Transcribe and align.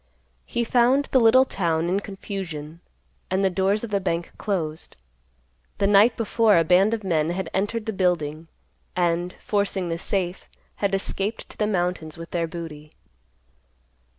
He 0.47 0.63
found 0.63 1.05
the 1.11 1.19
little 1.19 1.45
town 1.45 1.87
in 1.87 1.99
confusion 1.99 2.79
and 3.29 3.45
the 3.45 3.51
doors 3.51 3.83
of 3.83 3.91
the 3.91 3.99
bank 3.99 4.31
closed. 4.39 4.97
The 5.77 5.85
night 5.85 6.17
before 6.17 6.57
a 6.57 6.63
band 6.63 6.95
of 6.95 7.03
men 7.03 7.29
had 7.29 7.51
entered 7.53 7.85
the 7.85 7.93
building, 7.93 8.47
and, 8.95 9.35
forcing 9.45 9.89
the 9.89 9.99
safe, 9.99 10.49
had 10.77 10.95
escaped 10.95 11.49
to 11.49 11.57
the 11.57 11.67
mountains 11.67 12.17
with 12.17 12.31
their 12.31 12.47
booty. 12.47 12.93